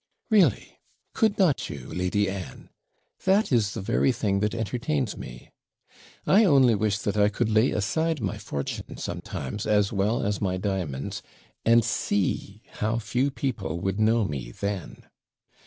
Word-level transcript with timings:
'Really! 0.31 0.79
could 1.13 1.37
not 1.37 1.69
you, 1.69 1.85
Lady 1.93 2.27
Anne? 2.27 2.71
That 3.25 3.51
is 3.51 3.75
the 3.75 3.83
very 3.83 4.11
thing 4.11 4.39
that 4.39 4.55
entertains 4.55 5.15
me. 5.15 5.51
I 6.25 6.43
only 6.43 6.73
wish 6.73 6.97
that 6.97 7.15
I 7.17 7.29
could 7.29 7.49
lay 7.49 7.69
aside 7.69 8.19
my 8.19 8.39
fortune 8.39 8.97
sometimes, 8.97 9.67
as 9.67 9.93
well 9.93 10.25
as 10.25 10.41
my 10.41 10.57
diamonds, 10.57 11.21
and 11.63 11.85
see 11.85 12.63
how 12.71 12.97
few 12.97 13.29
people 13.29 13.79
would 13.79 13.99
know 13.99 14.25
me 14.25 14.49
then. 14.49 15.05